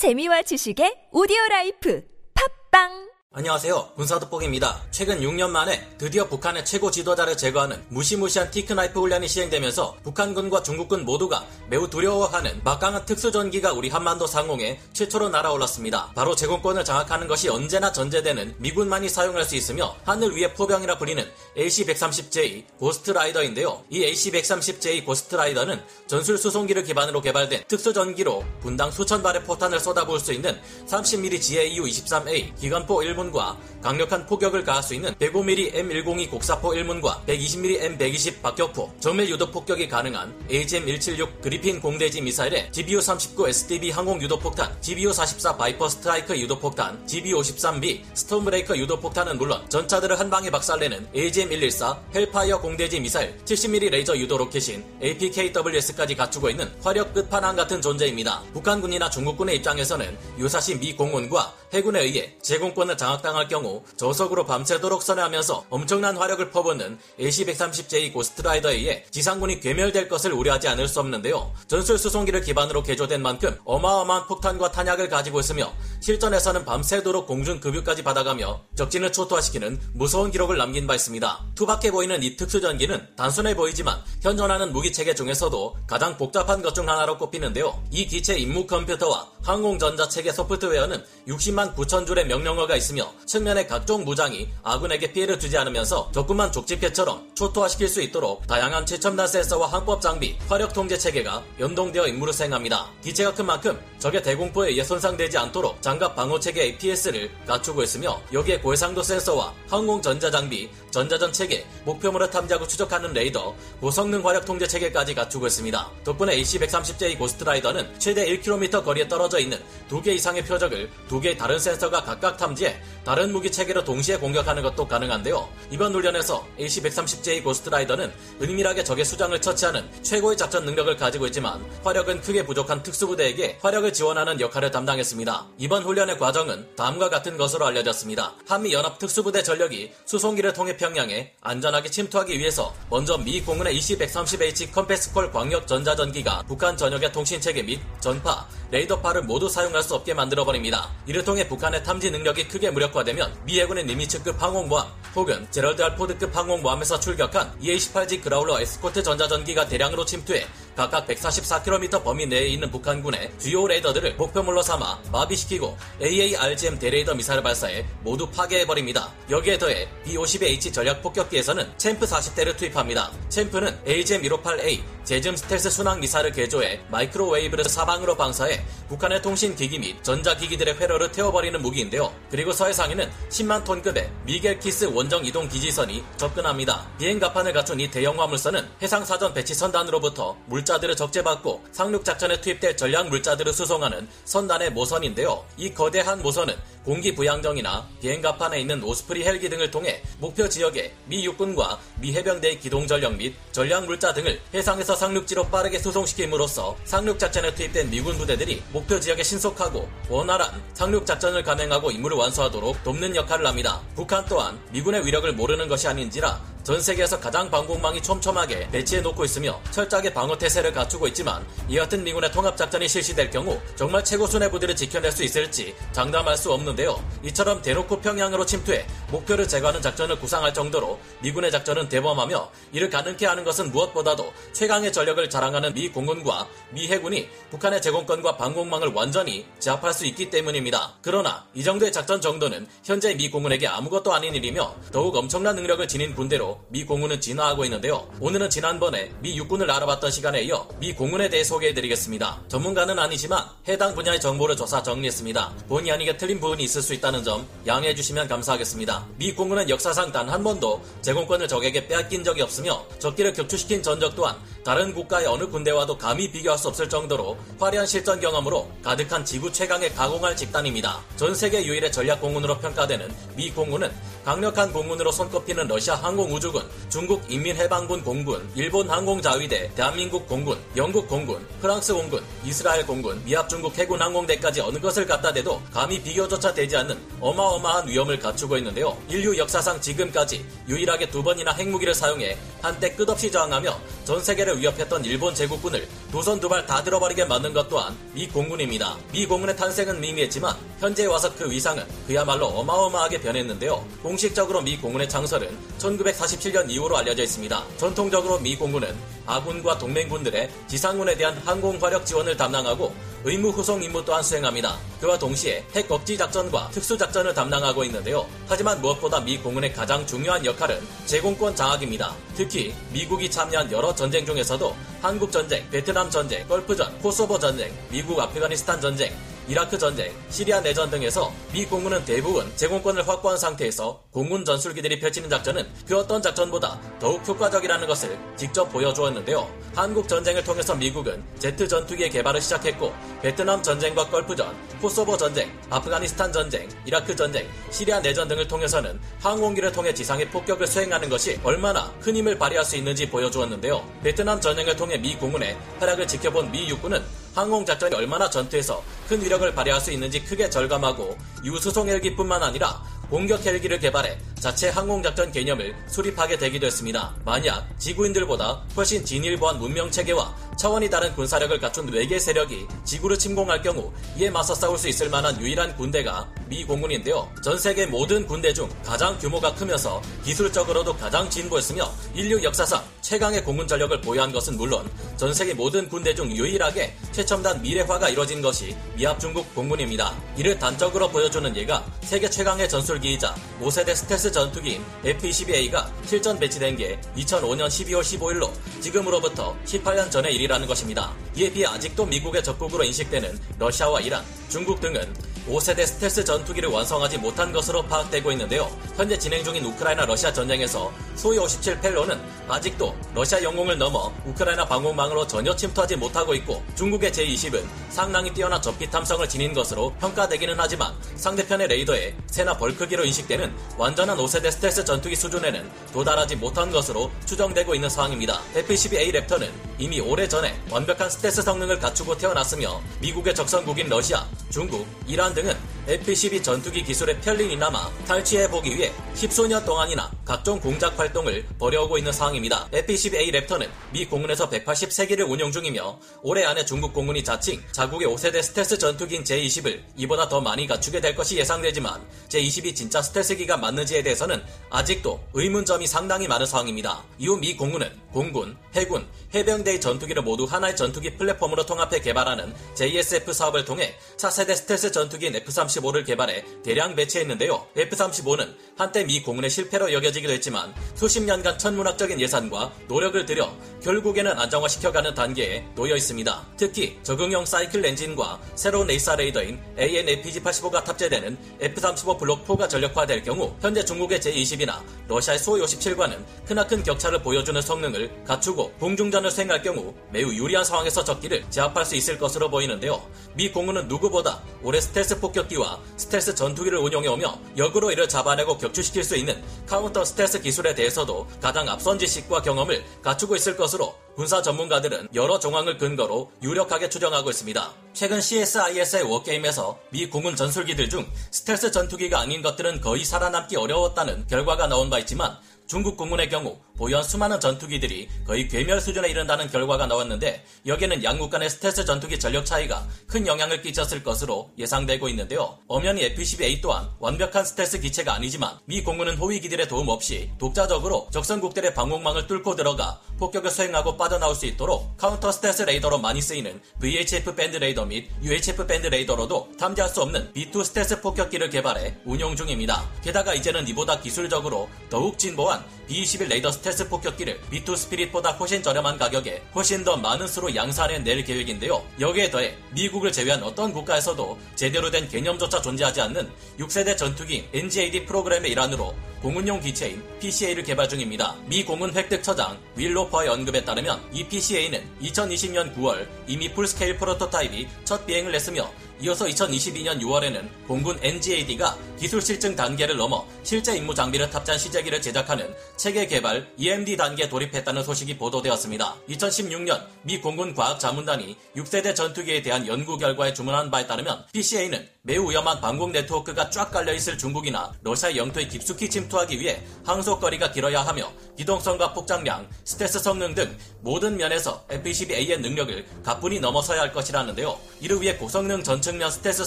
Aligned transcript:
재미와 0.00 0.40
지식의 0.48 1.12
오디오 1.12 1.36
라이프. 1.50 2.00
팟빵 2.32 3.09
안녕하세요. 3.32 3.90
군사도폭입니다. 3.94 4.82
최근 4.90 5.20
6년 5.20 5.50
만에 5.50 5.86
드디어 5.98 6.26
북한의 6.26 6.64
최고 6.64 6.90
지도자를 6.90 7.36
제거하는 7.36 7.80
무시무시한 7.88 8.50
Teak 8.50 8.71
Knife 8.71 8.98
훈련이 8.98 9.28
시행되면서 9.28 9.98
북한군과 10.02 10.64
중국군 10.64 11.04
모두가 11.04 11.46
매우 11.68 11.88
두려워하는 11.88 12.60
막강한 12.64 13.06
특수전기가 13.06 13.72
우리 13.72 13.88
한반도 13.88 14.26
상공에 14.26 14.80
최초로 14.94 15.28
날아올랐습니다. 15.28 16.10
바로 16.16 16.34
제공권을 16.34 16.84
장악하는 16.84 17.28
것이 17.28 17.48
언제나 17.48 17.92
전제되는 17.92 18.56
미군만이 18.58 19.08
사용할 19.08 19.44
수 19.44 19.54
있으며 19.54 19.94
하늘 20.04 20.34
위의 20.34 20.52
포병이라 20.54 20.98
불리는 20.98 21.24
AC-130J 21.56 22.78
Ghostrider인데요. 22.78 23.84
이 23.90 24.06
AC-130J 24.06 25.04
Ghostrider는 25.04 25.80
전술 26.08 26.36
수송기를 26.36 26.82
기반으로 26.82 27.20
개발된 27.20 27.62
특수전기로 27.68 28.44
분당 28.60 28.90
수천 28.90 29.22
발의 29.22 29.44
포탄을 29.44 29.78
쏟아부을 29.78 30.18
수 30.18 30.32
있는 30.32 30.60
30mm 30.88 31.38
GAU-23A 31.38 32.58
기관포 32.58 32.96
1번 32.96 33.19
1문과 33.20 33.56
강력한 33.82 34.26
포격을 34.26 34.64
가할 34.64 34.82
수 34.82 34.94
있는 34.94 35.12
105mm 35.14 35.72
M102 35.74 36.30
곡사포 36.30 36.70
1문과 36.70 37.24
120mm 37.26 37.98
M120 37.98 38.42
박격포, 38.42 38.92
정밀 39.00 39.28
유도 39.28 39.50
폭격이 39.50 39.88
가능한 39.88 40.34
AGM-176 40.48 41.40
그리핀 41.40 41.80
공대지 41.80 42.20
미사일에 42.20 42.70
GBU-39 42.72 43.48
SDB 43.48 43.90
항공 43.90 44.20
유도폭탄, 44.20 44.76
GBU-44 44.80 45.56
바이퍼 45.56 45.88
스트라이크 45.88 46.38
유도폭탄, 46.38 47.06
GBU-53B 47.06 48.02
스톰브레이커 48.14 48.76
유도폭탄은 48.76 49.38
물론 49.38 49.64
전차들을 49.68 50.18
한 50.18 50.28
방에 50.30 50.50
박살내는 50.50 51.08
AGM-114 51.14 52.14
헬파이어 52.14 52.60
공대지 52.60 53.00
미사일, 53.00 53.36
70mm 53.44 53.90
레이저 53.90 54.16
유도 54.16 54.36
로켓인 54.36 54.84
APKWS까지 55.02 56.14
갖추고 56.16 56.50
있는 56.50 56.70
화력 56.82 57.14
끝판왕 57.14 57.56
같은 57.56 57.80
존재입니다. 57.80 58.42
북한군이나 58.52 59.08
중국군의 59.08 59.56
입장에서는 59.56 60.18
유사시 60.38 60.78
미 60.78 60.94
공군과 60.94 61.54
해군에 61.72 62.00
의해 62.02 62.34
제공권을 62.42 62.96
장악 62.96 63.09
장악당할 63.10 63.48
경우 63.48 63.82
저속으로 63.96 64.44
밤새도록 64.46 65.02
선회하면서 65.02 65.66
엄청난 65.70 66.16
화력을 66.16 66.50
퍼붓는 66.50 66.98
AC-130J 67.18 68.12
고스트라이더에 68.12 68.74
의해 68.74 69.04
지상군이 69.10 69.60
괴멸될 69.60 70.08
것을 70.08 70.32
우려하지 70.32 70.68
않을 70.68 70.86
수 70.86 71.00
없는데요. 71.00 71.52
전술 71.66 71.98
수송기를 71.98 72.42
기반으로 72.42 72.82
개조된 72.82 73.22
만큼 73.22 73.58
어마어마한 73.64 74.26
폭탄과 74.26 74.70
탄약을 74.70 75.08
가지고 75.08 75.40
있으며 75.40 75.72
실전에서는 76.00 76.64
밤새도록 76.64 77.26
공중 77.26 77.60
급유까지 77.60 78.04
받아가며 78.04 78.60
적진을 78.76 79.12
초토화시키는 79.12 79.80
무서운 79.94 80.30
기록을 80.30 80.56
남긴 80.56 80.86
바 80.86 80.94
있습니다. 80.94 81.46
투박해 81.54 81.90
보이는 81.90 82.22
이 82.22 82.36
특수전기는 82.36 83.08
단순해 83.16 83.56
보이지만 83.56 83.98
현존하는 84.22 84.72
무기체계 84.72 85.14
중에서도 85.14 85.76
가장 85.86 86.16
복잡한 86.16 86.62
것 86.62 86.70
중 86.70 86.88
하나로 86.88 87.18
꼽히는데요. 87.18 87.82
이 87.90 88.06
기체 88.06 88.38
임무 88.38 88.68
컴퓨터와 88.68 89.26
항공전자체계 89.42 90.30
소프트웨어는 90.32 91.04
60만 91.26 91.74
9천 91.74 92.06
줄의 92.06 92.26
명령어가 92.26 92.76
있으며 92.76 92.99
있으며 93.00 93.12
측면의 93.24 93.66
각종 93.66 94.04
무장이 94.04 94.48
아군에게 94.62 95.12
피해를 95.12 95.38
주지 95.38 95.56
않으면서 95.56 96.10
적군만 96.12 96.52
족집게처럼 96.52 97.30
초토화시킬 97.34 97.88
수 97.88 98.02
있도록 98.02 98.46
다양한 98.46 98.84
최첨단 98.84 99.26
센서와 99.26 99.68
항법 99.68 100.02
장비, 100.02 100.36
화력 100.48 100.72
통제 100.72 100.98
체계가 100.98 101.42
연동되어 101.58 102.06
임무를 102.08 102.32
수행합니다. 102.32 102.90
기체가 103.02 103.34
큰 103.34 103.46
만큼 103.46 103.80
적의 103.98 104.22
대공포에 104.22 104.70
의해 104.70 104.84
손상되지 104.84 105.38
않도록 105.38 105.80
장갑 105.80 106.14
방어 106.14 106.38
체계 106.38 106.64
APS를 106.64 107.30
갖추고 107.46 107.82
있으며 107.82 108.20
여기에 108.32 108.60
고해상도 108.60 109.02
센서와 109.02 109.54
항공 109.68 110.02
전자 110.02 110.30
장비, 110.30 110.68
전자전 110.90 111.32
체계, 111.32 111.64
목표물을 111.84 112.30
탐지하고 112.30 112.66
추적하는 112.66 113.12
레이더, 113.12 113.54
고성능 113.80 114.26
화력 114.26 114.44
통제 114.44 114.66
체계까지 114.66 115.14
갖추고 115.14 115.46
있습니다. 115.46 115.90
덕분에 116.04 116.36
AC-130J 116.36 117.18
고스트라이더는 117.18 117.98
최대 117.98 118.26
1km 118.26 118.84
거리에 118.84 119.08
떨어져 119.08 119.38
있는 119.38 119.58
두 119.88 120.00
개 120.00 120.14
이상의 120.14 120.42
표적을 120.46 120.88
두 121.08 121.20
개의 121.20 121.36
다른 121.36 121.58
센서가 121.58 122.02
각각 122.02 122.38
탐지해 122.38 122.80
다른 123.04 123.32
무기 123.32 123.50
체계로 123.50 123.84
동시에 123.84 124.16
공격하는 124.16 124.62
것도 124.62 124.86
가능한데요. 124.86 125.48
이번 125.70 125.94
훈련에서 125.94 126.46
AC-130J 126.58 127.42
고스트라이더는 127.42 128.12
은밀하게 128.42 128.84
적의 128.84 129.04
수장을 129.04 129.40
처치하는 129.40 129.88
최고의 130.02 130.36
작전 130.36 130.64
능력을 130.64 130.94
가지고 130.96 131.26
있지만 131.26 131.64
화력은 131.82 132.20
크게 132.20 132.44
부족한 132.44 132.82
특수부대에게 132.82 133.58
화력을 133.62 133.92
지원하는 133.92 134.40
역할을 134.40 134.70
담당했습니다. 134.70 135.46
이번 135.58 135.82
훈련의 135.82 136.18
과정은 136.18 136.76
다음과 136.76 137.08
같은 137.08 137.36
것으로 137.36 137.66
알려졌습니다. 137.66 138.34
한미연합 138.46 138.98
특수부대 138.98 139.42
전력이 139.42 139.92
수송기를 140.04 140.52
통해 140.52 140.76
평양에 140.76 141.32
안전하게 141.40 141.90
침투하기 141.90 142.38
위해서 142.38 142.74
먼저 142.90 143.16
미 143.18 143.40
공군의 143.40 143.74
EC-130H 143.74 144.72
컴패스콜 144.72 145.32
광역 145.32 145.66
전자전기가 145.66 146.44
북한 146.46 146.76
전역의 146.76 147.12
통신체계 147.12 147.62
및 147.62 147.80
전파, 148.00 148.46
레이더파를 148.70 149.22
모두 149.22 149.48
사용할 149.48 149.82
수 149.82 149.94
없게 149.94 150.14
만들어버립니다. 150.14 150.90
이를 151.06 151.24
통해 151.24 151.46
북한의 151.48 151.82
탐지 151.82 152.10
능력이 152.10 152.48
크게 152.48 152.70
무력화되면 152.70 153.40
미 153.44 153.60
해군의 153.60 153.84
니미츠급 153.84 154.40
항공모함 154.40 154.86
혹은 155.16 155.46
제럴드 155.50 155.82
R. 155.82 155.91
포드급 155.91 156.34
항공모함에서 156.34 157.00
출격한 157.00 157.52
EA-18G 157.60 158.22
그라울러 158.22 158.60
에스코트 158.60 159.02
전자전기가 159.02 159.66
대량으로 159.66 160.04
침투해 160.04 160.46
각각 160.80 161.06
144km 161.08 162.02
범위 162.02 162.24
내에 162.24 162.46
있는 162.46 162.70
북한군의 162.70 163.32
주요 163.38 163.66
레이더들을 163.66 164.14
목표물로 164.14 164.62
삼아 164.62 165.00
마비시키고 165.12 165.76
AARGM 166.00 166.78
대레이더 166.78 167.12
미사일 167.16 167.42
발사해 167.42 167.84
모두 168.02 168.26
파괴해버립니다. 168.30 169.12
여기에 169.28 169.58
더해 169.58 169.86
B-52H 170.04 170.72
전략 170.72 171.02
폭격기에서는 171.02 171.74
CHAMP 171.76 172.06
40대를 172.06 172.56
투입합니다. 172.56 173.10
CHAMP는 173.28 173.78
AGM-158A 173.84 174.80
JASSM 175.04 175.36
스텔스 175.36 175.70
순항 175.70 176.00
미사일을 176.00 176.32
개조해 176.32 176.80
마이크로웨이브를 176.88 177.64
사방으로 177.64 178.16
방사해 178.16 178.64
북한의 178.88 179.20
통신기기 179.20 179.78
및 179.78 180.02
전자기기들의 180.02 180.78
회로를 180.78 181.12
태워버리는 181.12 181.60
무기인데요. 181.60 182.12
그리고 182.30 182.52
서해상에는 182.52 183.10
10만 183.28 183.64
톤급의 183.64 184.10
미겔 184.24 184.55
키스 184.55 184.86
원정 184.94 185.26
이동 185.26 185.48
기지선이 185.48 186.04
접근합니다. 186.16 186.86
비행 186.98 187.18
갑판을 187.18 187.52
갖춘 187.52 187.80
이 187.80 187.90
대형 187.90 188.20
화물선은 188.20 188.66
해상사전 188.80 189.34
배치 189.34 189.52
선단으로부터 189.54 190.36
물자 190.46 190.69
들을 190.78 190.94
적재받고 190.94 191.64
상륙작전에 191.72 192.40
투입될 192.40 192.76
전략 192.76 193.08
물자들을 193.08 193.52
수송하는 193.52 194.06
선단의 194.24 194.70
모선인데요. 194.72 195.44
이 195.56 195.72
거대한 195.72 196.22
모선은 196.22 196.54
공기 196.84 197.14
부양정이나 197.14 197.86
비행 198.00 198.22
갑판에 198.22 198.60
있는 198.60 198.82
오스프리 198.82 199.24
헬기 199.24 199.48
등을 199.48 199.70
통해 199.70 200.02
목표 200.18 200.48
지역에 200.48 200.94
미 201.06 201.24
육군과 201.24 201.78
미 202.00 202.14
해병대의 202.14 202.60
기동 202.60 202.86
전력 202.86 203.16
및 203.16 203.34
전략 203.52 203.84
물자 203.84 204.14
등을 204.14 204.40
해상에서 204.54 204.94
상륙지로 204.94 205.48
빠르게 205.48 205.78
수송시킴으로써 205.78 206.76
상륙작전에 206.84 207.54
투입된 207.54 207.90
미군 207.90 208.16
부대들이 208.16 208.62
목표 208.72 208.98
지역에 208.98 209.22
신속하고 209.22 209.88
원활한 210.08 210.62
상륙작전을 210.74 211.42
감행하고 211.42 211.90
임무를 211.90 212.16
완수하도록 212.16 212.82
돕는 212.82 213.16
역할을 213.16 213.46
합니다. 213.46 213.82
북한 213.94 214.24
또한 214.26 214.58
미군의 214.72 215.04
위력을 215.04 215.30
모르는 215.32 215.68
것이 215.68 215.86
아닌지라 215.86 216.40
전 216.62 216.80
세계에서 216.80 217.18
가장 217.18 217.50
방공망이 217.50 218.02
촘촘하게 218.02 218.68
배치해 218.68 219.00
놓고 219.00 219.24
있으며 219.24 219.60
철저하게 219.70 220.12
방어 220.12 220.36
태세를 220.36 220.72
갖추고 220.72 221.08
있지만 221.08 221.44
이 221.68 221.76
같은 221.76 222.04
미군의 222.04 222.30
통합 222.32 222.56
작전이 222.56 222.86
실시될 222.86 223.30
경우 223.30 223.58
정말 223.76 224.04
최고 224.04 224.26
수뇌부를 224.26 224.76
지켜낼 224.76 225.10
수 225.10 225.24
있을지 225.24 225.74
장담할 225.92 226.36
수 226.36 226.52
없는데요. 226.52 227.02
이처럼 227.24 227.62
대놓고 227.62 228.00
평양으로 228.00 228.44
침투해 228.44 228.86
목표를 229.10 229.48
제거하는 229.48 229.80
작전을 229.80 230.18
구상할 230.18 230.52
정도로 230.52 231.00
미군의 231.22 231.50
작전은 231.50 231.88
대범하며 231.88 232.50
이를 232.72 232.90
가능케 232.90 233.24
하는 233.24 233.42
것은 233.42 233.70
무엇보다도 233.72 234.32
최강의 234.52 234.92
전력을 234.92 235.30
자랑하는 235.30 235.72
미 235.74 235.88
공군과 235.88 236.46
미 236.70 236.88
해군이 236.88 237.28
북한의 237.50 237.80
제공권과 237.80 238.36
방공망을 238.36 238.92
완전히 238.94 239.46
제압할 239.58 239.94
수 239.94 240.04
있기 240.06 240.30
때문입니다. 240.30 240.94
그러나 241.00 241.46
이 241.54 241.64
정도의 241.64 241.90
작전 241.90 242.20
정도는 242.20 242.66
현재 242.84 243.14
미 243.14 243.30
공군에게 243.30 243.66
아무것도 243.66 244.12
아닌 244.12 244.34
일이며 244.34 244.74
더욱 244.92 245.16
엄청난 245.16 245.56
능력을 245.56 245.88
지닌 245.88 246.14
군대로 246.14 246.49
미 246.68 246.84
공군은 246.84 247.20
진화하고 247.20 247.64
있는데요. 247.64 248.08
오늘은 248.20 248.48
지난번에 248.48 249.12
미 249.20 249.36
육군을 249.36 249.70
알아봤던 249.70 250.10
시간에 250.10 250.42
이어 250.42 250.66
미 250.78 250.94
공군에 250.94 251.28
대해 251.28 251.44
소개해드리겠습니다. 251.44 252.44
전문가는 252.48 252.98
아니지만 252.98 253.44
해당 253.68 253.94
분야의 253.94 254.20
정보를 254.20 254.56
조사 254.56 254.82
정리했습니다. 254.82 255.52
본의 255.68 255.92
아니게 255.92 256.16
틀린 256.16 256.40
부분이 256.40 256.64
있을 256.64 256.80
수 256.80 256.94
있다는 256.94 257.22
점 257.24 257.46
양해해 257.66 257.94
주시면 257.94 258.26
감사하겠습니다. 258.28 259.06
미 259.18 259.34
공군은 259.34 259.68
역사상 259.68 260.10
단 260.12 260.30
한 260.30 260.44
번도 260.44 260.80
제공권을 261.02 261.48
적에게 261.48 261.88
빼앗긴 261.88 262.22
적이 262.22 262.42
없으며 262.42 262.84
적기를 263.00 263.32
격추시킨 263.32 263.82
전적 263.82 264.14
또한 264.14 264.36
다른 264.64 264.92
국가의 264.92 265.26
어느 265.26 265.46
군대와도 265.46 265.96
감히 265.96 266.30
비교할 266.30 266.58
수 266.58 266.68
없을 266.68 266.88
정도로 266.88 267.36
화려한 267.58 267.86
실전 267.86 268.20
경험으로 268.20 268.70
가득한 268.82 269.24
지구 269.24 269.50
최강의 269.50 269.94
가공할 269.94 270.36
집단입니다. 270.36 271.00
전 271.16 271.34
세계 271.34 271.64
유일의 271.64 271.90
전략 271.90 272.20
공군으로 272.20 272.58
평가되는 272.58 273.08
미 273.36 273.50
공군은 273.50 273.90
강력한 274.24 274.70
공군으로 274.70 275.10
손꼽히는 275.10 275.66
러시아 275.66 275.94
항공우주군, 275.94 276.62
중국 276.90 277.22
인민해방군 277.30 278.04
공군, 278.04 278.46
일본 278.54 278.88
항공자위대, 278.90 279.72
대한민국 279.74 280.28
공군, 280.28 280.58
영국 280.76 281.08
공군, 281.08 281.46
프랑스 281.62 281.94
공군, 281.94 282.22
이스라엘 282.44 282.86
공군, 282.86 283.22
미합 283.24 283.48
중국 283.48 283.76
해군 283.78 284.00
항공대까지 284.00 284.60
어느 284.60 284.78
것을 284.78 285.06
갖다 285.06 285.32
대도 285.32 285.62
감히 285.72 286.00
비교조차 286.02 286.52
되지 286.52 286.76
않는 286.76 286.98
어마어마한 287.20 287.88
위험을 287.88 288.18
갖추고 288.18 288.58
있는데요. 288.58 288.96
인류 289.08 289.36
역사상 289.38 289.80
지금까지 289.80 290.44
유일하게 290.68 291.08
두 291.08 291.22
번이나 291.22 291.52
핵무기를 291.52 291.94
사용해 291.94 292.36
한때 292.60 292.94
끝없이 292.94 293.30
저항하며 293.30 293.80
전 294.04 294.22
세계를 294.22 294.49
세계를 294.50 294.60
위협했던 294.60 295.04
일본 295.04 295.34
제국군을 295.34 295.86
두손두발 296.10 296.66
다 296.66 296.82
들어버리게 296.82 297.24
만든 297.24 297.52
것 297.52 297.68
또한 297.68 297.96
미 298.12 298.26
공군입니다. 298.26 298.96
미 299.12 299.24
공군의 299.26 299.56
탄생은 299.56 300.00
미미했지만 300.00 300.56
현재에 300.80 301.06
와서 301.06 301.32
그 301.34 301.50
위상은 301.50 301.84
그야말로 302.06 302.46
어마어마하게 302.46 303.20
변했는데요. 303.20 303.84
공식적으로 304.02 304.60
미 304.60 304.76
공군의 304.76 305.08
창설은 305.08 305.56
1947년 305.78 306.68
이후로 306.68 306.96
알려져 306.96 307.22
있습니다. 307.22 307.64
전통적으로 307.76 308.38
미 308.40 308.56
공군은 308.56 308.94
아군과 309.26 309.78
동맹군들의 309.78 310.50
지상군에 310.66 311.16
대한 311.16 311.36
항공 311.44 311.78
화력 311.80 312.04
지원을 312.04 312.36
담당하고 312.36 312.92
의무 313.22 313.50
후송 313.50 313.82
임무 313.82 314.02
또한 314.04 314.22
수행합니다. 314.22 314.78
그와 314.98 315.18
동시에 315.18 315.62
핵 315.74 315.90
억지 315.90 316.16
작전과 316.16 316.70
특수 316.70 316.96
작전을 316.96 317.34
담당하고 317.34 317.84
있는데요. 317.84 318.26
하지만 318.48 318.80
무엇보다 318.80 319.20
미 319.20 319.36
공군의 319.36 319.74
가장 319.74 320.06
중요한 320.06 320.44
역할은 320.44 320.80
제공권 321.04 321.54
장악입니다. 321.54 322.14
특히 322.34 322.74
미국이 322.92 323.30
참여한 323.30 323.70
여러 323.72 323.94
전쟁 323.94 324.24
중에서도 324.24 324.74
한국 325.02 325.30
전쟁, 325.30 325.68
베트남 325.70 326.08
전쟁, 326.10 326.46
걸프전, 326.48 326.98
코소보 327.00 327.38
전쟁, 327.38 327.70
미국 327.90 328.18
아프가니스탄 328.18 328.80
전쟁, 328.80 329.14
이라크 329.50 329.76
전쟁, 329.76 330.14
시리아 330.28 330.60
내전 330.60 330.88
등에서 330.90 331.32
미 331.52 331.66
공군은 331.66 332.04
대부분 332.04 332.48
제공권을 332.54 333.08
확보한 333.08 333.36
상태에서 333.36 334.00
공군 334.12 334.44
전술기들이 334.44 335.00
펼치는 335.00 335.28
작전은 335.28 335.66
그 335.88 335.98
어떤 335.98 336.22
작전보다 336.22 336.80
더욱 337.00 337.26
효과적이라는 337.26 337.88
것을 337.88 338.16
직접 338.36 338.66
보여주었는데요. 338.66 339.52
한국 339.74 340.06
전쟁을 340.08 340.44
통해서 340.44 340.76
미국은 340.76 341.20
제트 341.40 341.66
전투기의 341.66 342.10
개발을 342.10 342.40
시작했고 342.40 342.94
베트남 343.22 343.60
전쟁과 343.60 344.08
걸프전, 344.08 344.54
코소보 344.80 345.16
전쟁, 345.16 345.50
아프가니스탄 345.68 346.32
전쟁, 346.32 346.68
이라크 346.86 347.16
전쟁, 347.16 347.44
시리아 347.72 347.98
내전 347.98 348.28
등을 348.28 348.46
통해서는 348.46 349.00
항공기를 349.18 349.72
통해 349.72 349.92
지상에 349.92 350.30
폭격을 350.30 350.64
수행하는 350.68 351.08
것이 351.08 351.40
얼마나 351.42 351.92
큰 352.00 352.14
힘을 352.14 352.38
발휘할 352.38 352.64
수 352.64 352.76
있는지 352.76 353.10
보여주었는데요. 353.10 353.84
베트남 354.04 354.40
전쟁을 354.40 354.76
통해 354.76 354.96
미 354.96 355.16
공군의 355.16 355.56
활약을 355.80 356.06
지켜본 356.06 356.52
미 356.52 356.68
육군은 356.68 357.02
항공작전이 357.34 357.94
얼마나 357.94 358.28
전투에서 358.28 358.82
큰 359.08 359.22
위력을 359.22 359.54
발휘할 359.54 359.80
수 359.80 359.92
있는지 359.92 360.22
크게 360.24 360.50
절감하고 360.50 361.16
유수송 361.44 361.88
헬기뿐만 361.88 362.42
아니라 362.42 362.82
공격 363.08 363.44
헬기를 363.44 363.78
개발해 363.78 364.18
자체 364.40 364.70
항공작전 364.70 365.30
개념을 365.32 365.76
수립하게 365.86 366.38
되기도 366.38 366.66
했습니다. 366.66 367.14
만약 367.26 367.68
지구인들보다 367.78 368.64
훨씬 368.74 369.04
진일보한 369.04 369.58
문명 369.58 369.90
체계와 369.90 370.34
차원이 370.56 370.88
다른 370.88 371.14
군사력을 371.14 371.58
갖춘 371.60 371.88
외계 371.92 372.18
세력이 372.18 372.66
지구를 372.84 373.18
침공할 373.18 373.62
경우 373.62 373.92
이에 374.16 374.30
맞서 374.30 374.54
싸울 374.54 374.78
수 374.78 374.88
있을 374.88 375.10
만한 375.10 375.38
유일한 375.40 375.76
군대가 375.76 376.26
미 376.48 376.64
공군인데요. 376.64 377.30
전 377.44 377.58
세계 377.58 377.86
모든 377.86 378.26
군대 378.26 378.52
중 378.52 378.68
가장 378.84 379.16
규모가 379.18 379.54
크면서 379.54 380.02
기술적으로도 380.24 380.96
가장 380.96 381.28
진보했으며 381.28 381.90
인류 382.14 382.42
역사상 382.42 382.82
최강의 383.02 383.44
공군 383.44 383.66
전력을 383.68 384.00
보유한 384.00 384.32
것은 384.32 384.56
물론 384.56 384.90
전 385.16 385.32
세계 385.34 385.54
모든 385.54 385.88
군대 385.88 386.14
중 386.14 386.30
유일하게 386.30 386.94
최첨단 387.12 387.60
미래화가 387.62 388.08
이뤄진 388.08 388.40
것이 388.40 388.76
미합 388.96 389.18
중국 389.20 389.54
공군입니다. 389.54 390.14
이를 390.36 390.58
단적으로 390.58 391.10
보여주는 391.10 391.54
예가 391.56 391.84
세계 392.02 392.28
최강의 392.28 392.68
전술기이자 392.68 393.34
5세대 393.60 393.94
스텔스 393.94 394.29
전투기인 394.32 394.82
F-22A가 395.04 395.86
실전 396.06 396.38
배치된 396.38 396.76
게 396.76 397.00
2005년 397.16 397.66
12월 397.66 398.00
15일로 398.00 398.50
지금으로부터 398.80 399.56
18년 399.64 400.10
전의 400.10 400.34
일이라는 400.34 400.66
것입니다. 400.66 401.12
이에 401.36 401.52
비해 401.52 401.66
아직도 401.66 402.06
미국의 402.06 402.42
적국으로 402.42 402.84
인식되는 402.84 403.38
러시아와 403.58 404.00
이란, 404.00 404.24
중국 404.48 404.80
등은 404.80 405.29
5세대 405.48 405.86
스텔스 405.86 406.24
전투기를 406.24 406.68
완성하지 406.68 407.18
못한 407.18 407.52
것으로 407.52 407.82
파악되고 407.82 408.30
있는데요. 408.32 408.70
현재 408.96 409.18
진행 409.18 409.42
중인 409.42 409.64
우크라이나 409.64 410.04
러시아 410.04 410.32
전쟁에서 410.32 410.92
소위 411.16 411.38
57 411.38 411.80
펠로는 411.80 412.20
아직도 412.48 412.94
러시아 413.14 413.42
영공을 413.42 413.78
넘어 413.78 414.12
우크라이나 414.26 414.66
방공망으로 414.66 415.26
전혀 415.26 415.54
침투하지 415.54 415.96
못하고 415.96 416.34
있고 416.34 416.62
중국의 416.76 417.12
제-20은 417.12 417.64
상당히 417.88 418.32
뛰어난 418.32 418.60
접기 418.60 418.88
탐성을 418.90 419.28
지닌 419.28 419.52
것으로 419.52 419.94
평가되기는 420.00 420.54
하지만 420.58 420.92
상대편의 421.16 421.68
레이더에 421.68 422.14
세나 422.26 422.56
벌 422.56 422.76
크기로 422.76 423.04
인식되는 423.04 423.52
완전한 423.76 424.16
5세대 424.18 424.50
스텔스 424.50 424.84
전투기 424.84 425.16
수준에는 425.16 425.70
도달하지 425.92 426.36
못한 426.36 426.70
것으로 426.70 427.10
추정되고 427.26 427.74
있는 427.74 427.88
상황입니다. 427.88 428.40
F-12A 428.54 429.26
랩터는 429.26 429.69
이미 429.80 429.98
오래전에 429.98 430.54
완벽한 430.70 431.08
스텔스 431.08 431.40
성능을 431.40 431.78
갖추고 431.78 432.18
태어났으며 432.18 432.82
미국의 433.00 433.34
적성국인 433.34 433.88
러시아, 433.88 434.26
중국, 434.50 434.86
이란 435.06 435.32
등은 435.32 435.56
F-22 435.88 436.44
전투기 436.44 436.84
기술의 436.84 437.18
편린이나마 437.22 437.88
탈취해보기 438.06 438.76
위해 438.76 438.92
10수년 439.14 439.64
동안이나 439.64 440.10
각종 440.30 440.60
공작 440.60 440.96
활동을 440.96 441.44
벌여오고 441.58 441.98
있는 441.98 442.12
상황입니다. 442.12 442.68
F-22A 442.72 443.32
랩터는 443.32 443.68
미 443.92 444.06
공군에서 444.06 444.48
183기를 444.48 445.28
운용 445.28 445.50
중이며 445.50 445.98
올해 446.22 446.44
안에 446.44 446.64
중국 446.64 446.94
공군이 446.94 447.24
자칭 447.24 447.60
자국의 447.72 448.06
5세대 448.06 448.40
스텔스 448.40 448.78
전투기인 448.78 449.24
J-20을 449.24 449.82
이보다 449.96 450.28
더 450.28 450.40
많이 450.40 450.68
갖추게 450.68 451.00
될 451.00 451.16
것이 451.16 451.36
예상되지만 451.36 452.00
J-20이 452.28 452.76
진짜 452.76 453.02
스텔스기가 453.02 453.56
맞는지에 453.56 454.04
대해서는 454.04 454.40
아직도 454.70 455.18
의문점이 455.34 455.88
상당히 455.88 456.28
많은 456.28 456.46
상황입니다. 456.46 457.02
이후 457.18 457.36
미 457.36 457.56
공군은 457.56 457.90
공군, 458.12 458.56
해군, 458.74 459.06
해병대의 459.34 459.80
전투기를 459.80 460.22
모두 460.22 460.44
하나의 460.44 460.76
전투기 460.76 461.16
플랫폼으로 461.16 461.64
통합해 461.64 462.00
개발하는 462.00 462.54
JSF 462.74 463.32
사업을 463.32 463.64
통해 463.64 463.96
4세대 464.16 464.54
스텔스 464.56 464.92
전투기인 464.92 465.36
F-35를 465.36 466.04
개발해 466.04 466.44
대량 466.64 466.96
배치했는데요. 466.96 467.68
F-35는 467.76 468.56
한때 468.76 469.04
미 469.04 469.22
공군의 469.22 469.50
실패로 469.50 469.92
여겨 469.92 470.10
지기도 470.20 470.32
했지만 470.34 470.72
수십 470.94 471.22
년간 471.22 471.58
천문학적인 471.58 472.20
예산과 472.20 472.72
노력을 472.88 473.24
들여 473.24 473.54
결국에는 473.82 474.38
안정화시켜가는 474.38 475.14
단계에 475.14 475.64
놓여 475.74 475.96
있습니다. 475.96 476.46
특히 476.56 476.98
적응형 477.02 477.46
사이클 477.46 477.84
엔진과 477.84 478.38
새로운 478.54 478.86
AESA 478.86 479.16
레이더인 479.16 479.58
AN/APG-85가 479.78 480.84
탑재되는 480.84 481.38
F-35 481.60 482.18
블록 482.18 482.46
4가 482.46 482.68
전력화될 482.68 483.22
경우 483.22 483.54
현재 483.60 483.84
중국의 483.84 484.20
J-20이나 484.20 484.82
러시아의 485.08 485.38
Su-57과는 485.38 486.18
크나큰 486.46 486.82
격차를 486.82 487.22
보여주는 487.22 487.60
성능을 487.60 488.24
갖추고 488.24 488.72
공중전을 488.72 489.30
수행할 489.30 489.62
경우 489.62 489.94
매우 490.10 490.32
유리한 490.32 490.64
상황에서 490.64 491.02
적기를 491.02 491.44
제압할 491.50 491.84
수 491.84 491.96
있을 491.96 492.18
것으로 492.18 492.50
보이는데요. 492.50 493.02
미 493.34 493.50
공군은 493.50 493.88
누구보다 493.88 494.42
오래 494.62 494.80
스텔스 494.80 495.20
폭격기와 495.20 495.80
스텔스 495.96 496.34
전투기를 496.34 496.78
운용해오며 496.78 497.38
역으로 497.56 497.90
이를 497.90 498.08
잡아내고 498.08 498.58
격추시킬 498.58 499.02
수 499.02 499.16
있는 499.16 499.42
카운터 499.66 500.04
스텔스 500.10 500.40
기술에 500.42 500.74
대해서도 500.74 501.28
가장 501.40 501.68
앞선 501.68 501.96
지식과 501.98 502.42
경험을 502.42 502.84
갖추고 503.00 503.36
있을 503.36 503.56
것으로 503.56 503.94
군사 504.16 504.42
전문가들은 504.42 505.08
여러 505.14 505.38
정황을 505.38 505.78
근거로 505.78 506.32
유력하게 506.42 506.88
추정하고 506.88 507.30
있습니다. 507.30 507.72
최근 507.92 508.20
CSIS의 508.20 509.04
워게임에서 509.04 509.78
미 509.90 510.06
공군 510.06 510.34
전술기들 510.34 510.88
중 510.88 511.06
스텔스 511.30 511.70
전투기가 511.70 512.18
아닌 512.18 512.42
것들은 512.42 512.80
거의 512.80 513.04
살아남기 513.04 513.56
어려웠다는 513.56 514.26
결과가 514.26 514.66
나온 514.66 514.90
바 514.90 514.98
있지만 514.98 515.38
중국 515.68 515.96
공군의 515.96 516.28
경우 516.28 516.58
보유한 516.80 517.04
수많은 517.04 517.38
전투기들이 517.40 518.08
거의 518.26 518.48
괴멸 518.48 518.80
수준에 518.80 519.10
이른다는 519.10 519.50
결과가 519.50 519.86
나왔는데 519.86 520.42
여기에는 520.64 521.04
양국 521.04 521.28
간의 521.28 521.50
스텔스 521.50 521.84
전투기 521.84 522.18
전력 522.18 522.46
차이가 522.46 522.88
큰 523.06 523.26
영향을 523.26 523.60
끼쳤을 523.60 524.02
것으로 524.02 524.50
예상되고 524.56 525.06
있는데요. 525.10 525.58
엄연히 525.68 526.04
F-22A 526.04 526.62
또한 526.62 526.88
완벽한 526.98 527.44
스텔스 527.44 527.80
기체가 527.80 528.14
아니지만 528.14 528.58
미 528.64 528.82
공군은 528.82 529.18
호위기들의 529.18 529.68
도움 529.68 529.90
없이 529.90 530.30
독자적으로 530.38 531.08
적성국들의 531.12 531.74
방공망을 531.74 532.26
뚫고 532.26 532.56
들어가 532.56 532.98
폭격을 533.18 533.50
수행하고 533.50 533.98
빠져나올 533.98 534.34
수 534.34 534.46
있도록 534.46 534.96
카운터 534.96 535.30
스텔스 535.30 535.64
레이더로 535.64 535.98
많이 535.98 536.22
쓰이는 536.22 536.62
VHF 536.80 537.34
밴드 537.34 537.58
레이더 537.58 537.84
및 537.84 538.08
UHF 538.22 538.66
밴드 538.66 538.86
레이더로도 538.86 539.50
탐지할 539.58 539.90
수 539.90 540.00
없는 540.00 540.32
B2 540.32 540.64
스텔스 540.64 541.02
폭격기를 541.02 541.50
개발해 541.50 541.96
운용 542.06 542.34
중입니다. 542.34 542.88
게다가 543.04 543.34
이제는 543.34 543.68
이보다 543.68 544.00
기술적으로 544.00 544.70
더욱 544.88 545.18
진보한 545.18 545.62
B-21 545.90 546.28
레이더 546.28 546.52
스텔스 546.52 546.69
폭격기를 546.88 547.40
B2 547.50 547.76
스피릿보다 547.76 548.32
훨씬 548.32 548.62
저렴한 548.62 548.98
가격에 548.98 549.42
훨씬 549.54 549.84
더 549.84 549.96
많은 549.96 550.26
수로 550.26 550.54
양산해 550.54 550.98
낼 550.98 551.24
계획인데요. 551.24 551.82
여기에 551.98 552.30
더해 552.30 552.56
미국을 552.70 553.12
제외한 553.12 553.42
어떤 553.42 553.72
국가에서도 553.72 554.38
제대로 554.54 554.90
된 554.90 555.08
개념조차 555.08 555.60
존재하지 555.60 556.00
않는 556.02 556.30
6세대 556.58 556.96
전투기 556.96 557.48
NGAD 557.52 558.06
프로그램의 558.06 558.50
일환으로 558.52 558.94
공군용 559.20 559.60
기체인 559.60 560.02
PCA를 560.18 560.62
개발 560.62 560.88
중입니다. 560.88 561.36
미 561.46 561.62
공군 561.62 561.92
획득처장 561.92 562.58
윌 562.74 562.90
로퍼의 562.90 563.28
언급에 563.28 563.62
따르면 563.62 564.00
이 564.12 564.26
PCA는 564.26 564.82
2020년 565.02 565.76
9월 565.76 566.08
이미 566.26 566.50
full-scale 566.52 566.96
prototype이 566.96 567.68
첫 567.84 568.06
비행을 568.06 568.34
했으며 568.34 568.70
이어서 569.02 569.26
2022년 569.26 570.00
6월에는 570.00 570.66
공군 570.66 570.98
NGAD가 571.02 571.76
기술 571.98 572.20
실증 572.20 572.54
단계를 572.54 572.96
넘어 572.96 573.26
실제 573.42 573.76
임무 573.76 573.94
장비를 573.94 574.28
탑재한 574.30 574.58
시제기를 574.58 575.00
제작하는 575.00 575.54
체계 575.76 576.06
개발 576.06 576.46
EMD 576.56 576.96
단계에 576.96 577.28
돌입했다는 577.28 577.82
소식이 577.82 578.18
보도되었습니다. 578.18 578.96
2016년 579.08 579.86
미 580.02 580.18
공군 580.18 580.54
과학자문단이 580.54 581.36
6세대 581.56 581.94
전투기에 581.94 582.42
대한 582.42 582.66
연구 582.66 582.98
결과에 582.98 583.32
주문한 583.32 583.70
바에 583.70 583.86
따르면 583.86 584.24
PCA는 584.32 584.86
매우 585.02 585.30
위험한 585.30 585.62
방공 585.62 585.92
네트워크가 585.92 586.50
쫙 586.50 586.70
깔려있을 586.70 587.16
중국이나 587.16 587.72
러시아 587.80 588.14
영토에 588.14 588.46
깊숙이 588.46 588.90
침투하기 588.90 589.40
위해 589.40 589.62
항속거리가 589.82 590.52
길어야 590.52 590.82
하며 590.82 591.10
기동성과 591.38 591.94
폭장량, 591.94 592.46
스텔스 592.64 592.98
성능 592.98 593.34
등 593.34 593.56
모든 593.80 594.18
면에서 594.18 594.62
F-22A의 594.68 595.40
능력을 595.40 595.86
가뿐히 596.04 596.38
넘어서야 596.38 596.82
할 596.82 596.92
것이라는데요. 596.92 597.58
이를 597.80 598.02
위해 598.02 598.14
고성능 598.18 598.62
전측면 598.62 599.10
스텔스 599.10 599.46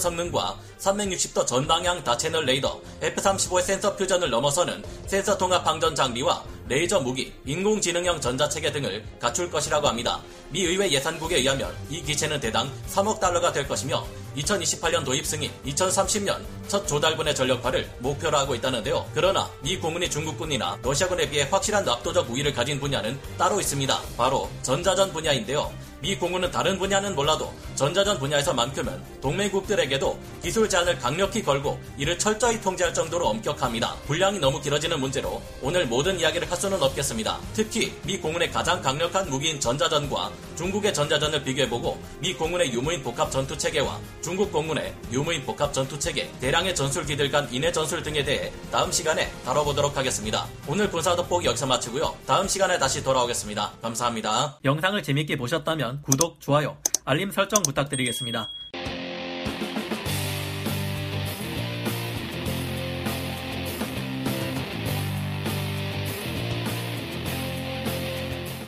성능과 0.00 0.58
360도 0.80 1.46
전방향 1.46 2.02
다채널 2.02 2.46
레이더, 2.46 2.80
F-35의 3.02 3.62
sensor 3.62 3.94
fusion을 3.94 4.30
넘어서는 4.30 4.82
센서 5.06 5.38
통합 5.38 5.62
항전 5.62 5.94
장비와 5.94 6.42
레이저 6.66 6.98
무기, 6.98 7.32
인공지능형 7.44 8.20
전자체계 8.20 8.72
등을 8.72 9.04
갖출 9.20 9.48
것이라고 9.48 9.86
합니다. 9.86 10.20
미 10.50 10.62
의회 10.64 10.90
예산국에 10.90 11.36
의하면 11.36 11.72
이 11.90 12.02
기체는 12.02 12.40
대당 12.40 12.72
3억 12.88 13.20
달러가 13.20 13.52
될 13.52 13.68
것이며 13.68 14.04
2028년 14.36 15.04
도입 15.04 15.26
승인, 15.26 15.50
2030년 15.66 16.40
첫 16.66 16.86
조달분의 16.86 17.34
전력화를 17.34 17.88
목표로 17.98 18.36
하고 18.36 18.54
있다는데요. 18.54 19.06
그러나 19.14 19.50
미 19.62 19.76
공군이 19.78 20.10
중국군이나 20.10 20.78
러시아군에 20.82 21.28
비해 21.28 21.46
확실한 21.50 21.88
압도적 21.88 22.30
우위를 22.30 22.52
가진 22.52 22.80
분야는 22.80 23.18
따로 23.38 23.60
있습니다. 23.60 24.00
바로 24.16 24.50
전자전 24.62 25.12
분야인데요. 25.12 25.72
미 26.04 26.14
공군은 26.16 26.50
다른 26.50 26.78
분야는 26.78 27.14
몰라도 27.14 27.54
전자전 27.76 28.18
분야에서만큼은 28.18 29.02
동맹국들에게도 29.22 30.18
기술 30.42 30.68
제한을 30.68 30.98
강력히 30.98 31.42
걸고 31.42 31.80
이를 31.96 32.18
철저히 32.18 32.60
통제할 32.60 32.92
정도로 32.92 33.26
엄격합니다. 33.28 33.94
분량이 34.06 34.38
너무 34.38 34.60
길어지는 34.60 35.00
문제로 35.00 35.40
오늘 35.62 35.86
모든 35.86 36.20
이야기를 36.20 36.50
할 36.50 36.58
수는 36.58 36.82
없겠습니다. 36.82 37.38
특히 37.54 37.94
미 38.04 38.18
공군의 38.18 38.50
가장 38.50 38.82
강력한 38.82 39.30
무기인 39.30 39.58
전자전과 39.58 40.30
중국의 40.56 40.92
전자전을 40.92 41.42
비교해보고 41.42 41.98
미 42.20 42.34
공군의 42.34 42.74
유무인 42.74 43.02
복합 43.02 43.30
전투 43.30 43.56
체계와 43.56 43.98
중국 44.24 44.50
공군의 44.50 44.94
유무인 45.12 45.44
복합 45.44 45.74
전투 45.74 45.98
체계, 45.98 46.32
대량의 46.40 46.74
전술기들 46.74 47.30
간 47.30 47.46
인해 47.52 47.70
전술 47.70 48.02
등에 48.02 48.24
대해 48.24 48.50
다음 48.72 48.90
시간에 48.90 49.30
다뤄보도록 49.44 49.98
하겠습니다. 49.98 50.46
오늘 50.66 50.90
군사 50.90 51.14
돋보기 51.14 51.46
여기서 51.46 51.66
마치고요. 51.66 52.16
다음 52.26 52.48
시간에 52.48 52.78
다시 52.78 53.04
돌아오겠습니다. 53.04 53.72
감사합니다. 53.82 54.60
영상을 54.64 55.02
재밌게 55.02 55.36
보셨다면 55.36 56.00
구독, 56.00 56.40
좋아요, 56.40 56.78
알림 57.04 57.30
설정 57.30 57.62
부탁드리겠습니다. 57.62 58.48